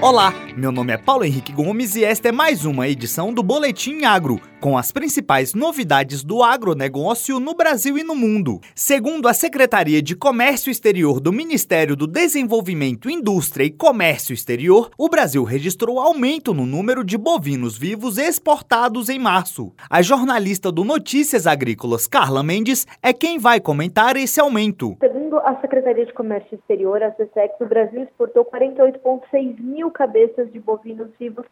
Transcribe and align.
Olá, 0.00 0.32
meu 0.56 0.72
nome 0.72 0.92
é 0.92 0.96
Paulo 0.96 1.24
Henrique 1.24 1.52
Gomes 1.52 1.94
e 1.94 2.02
esta 2.02 2.28
é 2.28 2.32
mais 2.32 2.64
uma 2.64 2.88
edição 2.88 3.32
do 3.32 3.42
Boletim 3.42 4.04
Agro, 4.04 4.40
com 4.60 4.78
as 4.78 4.90
principais 4.90 5.54
novidades 5.54 6.24
do 6.24 6.42
agronegócio 6.42 7.38
no 7.38 7.54
Brasil 7.54 7.98
e 7.98 8.02
no 8.02 8.14
mundo. 8.14 8.60
Segundo 8.74 9.28
a 9.28 9.34
Secretaria 9.34 10.00
de 10.00 10.16
Comércio 10.16 10.70
Exterior 10.70 11.20
do 11.20 11.32
Ministério 11.32 11.94
do 11.94 12.06
Desenvolvimento, 12.06 13.10
Indústria 13.10 13.64
e 13.64 13.70
Comércio 13.70 14.32
Exterior, 14.32 14.88
o 14.96 15.08
Brasil 15.08 15.44
registrou 15.44 16.00
aumento 16.00 16.54
no 16.54 16.64
número 16.64 17.04
de 17.04 17.18
bovinos 17.18 17.76
vivos 17.76 18.18
exportados 18.18 19.08
em 19.08 19.18
março. 19.18 19.72
A 19.90 20.00
jornalista 20.00 20.72
do 20.72 20.84
Notícias 20.84 21.46
Agrícolas, 21.46 22.06
Carla 22.06 22.42
Mendes, 22.42 22.86
é 23.02 23.12
quem 23.12 23.38
vai 23.38 23.60
comentar 23.60 24.16
esse 24.16 24.40
aumento. 24.40 24.96
Segundo 25.28 25.46
a 25.46 25.60
Secretaria 25.60 26.06
de 26.06 26.12
Comércio 26.14 26.54
Exterior, 26.54 27.02
a 27.02 27.12
SESEX, 27.12 27.60
o 27.60 27.66
Brasil 27.66 28.02
exportou 28.02 28.46
48,6 28.46 29.60
mil 29.60 29.90
cabeças 29.90 30.50
de 30.50 30.58
bovinos 30.58 31.10
vivos 31.20 31.44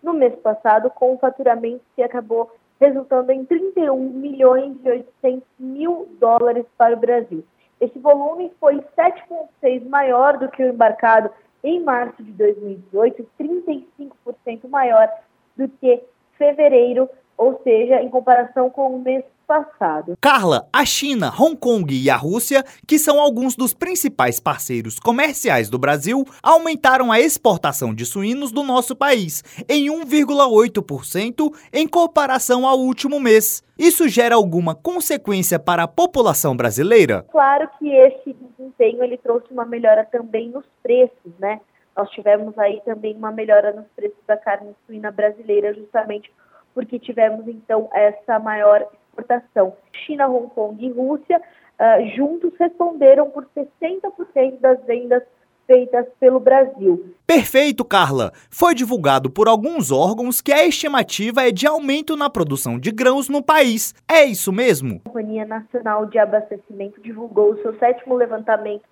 no 0.00 0.14
mês 0.14 0.36
passado, 0.36 0.88
com 0.90 1.14
um 1.14 1.18
faturamento 1.18 1.82
que 1.96 2.02
acabou 2.04 2.52
resultando 2.80 3.32
em 3.32 3.44
31 3.44 3.98
milhões 4.10 4.76
e 4.84 4.88
800 4.88 5.42
mil 5.58 6.08
dólares 6.20 6.64
para 6.78 6.94
o 6.94 6.96
Brasil. 6.96 7.42
Esse 7.80 7.98
volume 7.98 8.52
foi 8.60 8.76
7,6 8.96 9.84
maior 9.88 10.38
do 10.38 10.48
que 10.48 10.62
o 10.62 10.68
embarcado 10.68 11.28
em 11.64 11.82
março 11.82 12.22
de 12.22 12.30
2018, 12.30 13.26
35% 13.36 14.68
maior 14.68 15.10
do 15.56 15.68
que 15.68 16.04
fevereiro, 16.38 17.10
ou 17.36 17.60
seja, 17.62 18.00
em 18.02 18.08
comparação 18.08 18.70
com 18.70 18.94
o 18.94 18.98
mês 19.00 19.24
passado. 19.46 20.16
Carla, 20.20 20.66
a 20.72 20.84
China, 20.84 21.32
Hong 21.38 21.56
Kong 21.56 21.94
e 21.94 22.08
a 22.08 22.16
Rússia, 22.16 22.64
que 22.86 22.98
são 22.98 23.20
alguns 23.20 23.54
dos 23.54 23.74
principais 23.74 24.40
parceiros 24.40 24.98
comerciais 24.98 25.68
do 25.68 25.78
Brasil, 25.78 26.24
aumentaram 26.42 27.12
a 27.12 27.20
exportação 27.20 27.94
de 27.94 28.04
suínos 28.04 28.50
do 28.50 28.62
nosso 28.62 28.96
país 28.96 29.42
em 29.68 29.86
1,8% 29.86 31.52
em 31.72 31.86
comparação 31.86 32.66
ao 32.66 32.78
último 32.78 33.20
mês. 33.20 33.62
Isso 33.78 34.08
gera 34.08 34.36
alguma 34.36 34.74
consequência 34.74 35.58
para 35.58 35.82
a 35.82 35.88
população 35.88 36.56
brasileira? 36.56 37.24
Claro 37.30 37.68
que 37.78 37.88
esse 37.88 38.32
desempenho 38.32 39.02
ele 39.02 39.18
trouxe 39.18 39.52
uma 39.52 39.64
melhora 39.64 40.04
também 40.04 40.48
nos 40.48 40.64
preços, 40.82 41.32
né? 41.38 41.60
Nós 41.96 42.10
tivemos 42.10 42.56
aí 42.58 42.80
também 42.84 43.14
uma 43.16 43.30
melhora 43.30 43.72
nos 43.72 43.86
preços 43.94 44.18
da 44.26 44.36
carne 44.36 44.74
suína 44.86 45.12
brasileira, 45.12 45.72
justamente 45.74 46.30
porque 46.74 46.98
tivemos 46.98 47.46
então 47.46 47.88
essa 47.92 48.38
maior 48.38 48.86
exportação. 48.92 49.74
China, 50.04 50.28
Hong 50.28 50.48
Kong 50.50 50.84
e 50.84 50.90
Rússia 50.90 51.40
uh, 51.40 52.16
juntos 52.16 52.52
responderam 52.58 53.30
por 53.30 53.46
60% 53.56 54.60
das 54.60 54.82
vendas 54.84 55.22
feitas 55.66 56.06
pelo 56.20 56.38
Brasil. 56.40 57.14
Perfeito, 57.26 57.84
Carla. 57.84 58.32
Foi 58.50 58.74
divulgado 58.74 59.30
por 59.30 59.48
alguns 59.48 59.90
órgãos 59.90 60.40
que 60.40 60.52
a 60.52 60.66
estimativa 60.66 61.46
é 61.46 61.50
de 61.50 61.66
aumento 61.66 62.16
na 62.16 62.28
produção 62.28 62.78
de 62.78 62.90
grãos 62.90 63.28
no 63.28 63.42
país. 63.42 63.94
É 64.10 64.24
isso 64.24 64.52
mesmo? 64.52 65.00
A 65.04 65.08
Companhia 65.08 65.46
Nacional 65.46 66.06
de 66.06 66.18
Abastecimento 66.18 67.00
divulgou 67.00 67.52
o 67.52 67.62
seu 67.62 67.78
sétimo 67.78 68.14
levantamento 68.14 68.84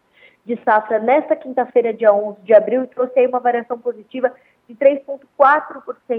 de 0.45 0.59
safra 0.65 0.99
nesta 0.99 1.37
quinta-feira, 1.37 1.93
dia 1.93 2.13
11 2.13 2.41
de 2.43 2.53
abril, 2.53 2.85
e 2.85 2.87
trouxe 2.89 3.19
aí 3.19 3.27
uma 3.27 3.39
variação 3.39 3.79
positiva 3.79 4.33
de 4.69 4.75
3,4% 4.75 5.21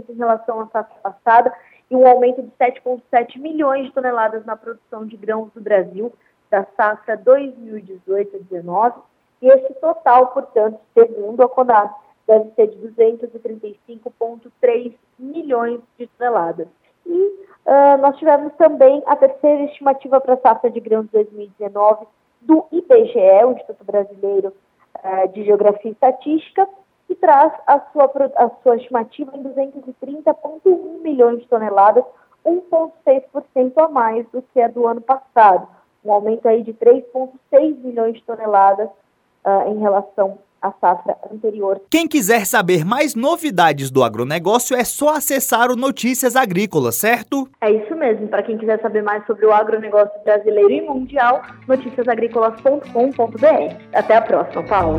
em 0.10 0.18
relação 0.18 0.62
à 0.62 0.68
safra 0.68 0.96
passada 1.02 1.54
e 1.90 1.96
um 1.96 2.06
aumento 2.08 2.42
de 2.42 2.52
7,7 2.52 3.40
milhões 3.40 3.86
de 3.86 3.94
toneladas 3.94 4.46
na 4.46 4.56
produção 4.56 5.06
de 5.06 5.18
grãos 5.18 5.52
do 5.54 5.62
Brasil 5.62 6.14
da 6.50 6.66
safra 6.78 7.18
2018-19. 7.18 8.94
E 9.42 9.48
esse 9.48 9.74
total, 9.76 10.28
portanto, 10.28 10.80
segundo 10.94 11.44
a 11.44 11.50
CONAS, 11.50 11.92
deve 12.28 12.52
ser 12.52 12.68
de 12.68 12.78
235,3 12.90 14.94
milhões 15.20 15.82
de 15.98 16.08
toneladas. 16.08 16.68
E 17.06 17.46
uh, 17.66 17.98
nós 18.00 18.18
tivemos 18.18 18.54
também 18.54 19.04
a 19.06 19.16
terceira 19.16 19.64
estimativa 19.64 20.22
para 20.22 20.36
a 20.36 20.38
safra 20.38 20.70
de 20.70 20.80
grãos 20.80 21.08
2019 21.12 22.06
do 22.42 22.66
IBGE, 22.72 23.44
o 23.46 23.52
Instituto 23.52 23.84
Brasileiro 23.84 24.54
uh, 25.04 25.28
de 25.34 25.44
Geografia 25.44 25.92
e 25.92 25.94
Estatística, 25.94 26.68
que 27.14 27.16
traz 27.16 27.54
a 27.68 27.80
sua, 27.92 28.12
a 28.36 28.50
sua 28.64 28.78
estimativa 28.78 29.32
em 29.36 29.44
230,1 29.44 31.02
milhões 31.02 31.40
de 31.40 31.48
toneladas, 31.48 32.04
1,6% 32.46 33.74
a 33.78 33.88
mais 33.88 34.26
do 34.32 34.42
que 34.42 34.60
a 34.60 34.68
do 34.68 34.88
ano 34.88 35.02
passado, 35.02 35.68
um 36.04 36.12
aumento 36.12 36.48
aí 36.48 36.64
de 36.64 36.74
3,6 36.74 37.78
milhões 37.78 38.16
de 38.16 38.24
toneladas 38.24 38.90
uh, 39.46 39.72
em 39.72 39.80
relação 39.80 40.40
à 40.62 40.74
safra 40.82 41.16
anterior. 41.32 41.80
Quem 41.90 42.06
quiser 42.08 42.46
saber 42.46 42.84
mais 42.84 43.16
novidades 43.16 43.90
do 43.92 44.04
agronegócio 44.04 44.76
é 44.76 44.84
só 44.84 45.16
acessar 45.16 45.72
o 45.72 45.76
Notícias 45.76 46.36
Agrícolas, 46.36 46.96
certo? 46.96 47.48
É 47.62 47.70
isso 47.70 47.96
mesmo. 47.96 48.28
Para 48.28 48.44
quem 48.44 48.58
quiser 48.58 48.82
saber 48.82 49.04
mais 49.04 49.26
sobre 49.26 49.46
o 49.46 49.54
agronegócio 49.54 50.20
brasileiro 50.24 50.72
e 50.72 50.82
mundial, 50.82 51.42
noticiasagricolas.com.br. 51.68 53.76
Até 53.94 54.18
a 54.18 54.22
próxima, 54.22 54.64
Paulo. 54.64 54.98